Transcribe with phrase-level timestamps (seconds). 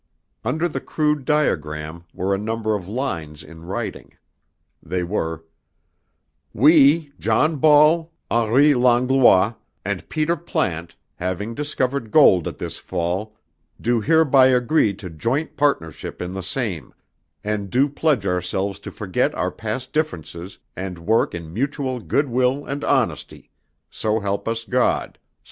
[0.43, 4.17] Under the crude diagram were a number of lines in writing.
[4.81, 5.43] They were:
[6.55, 9.53] "We, John Ball, Henri Langlois,
[9.85, 13.35] and Peter Plante, having discovered gold at this fall,
[13.79, 16.95] do hereby agree to joint partnership in the same,
[17.43, 22.65] and do pledge ourselves to forget our past differences and work in mutual good will
[22.65, 23.51] and honesty,
[23.91, 25.19] so help us God.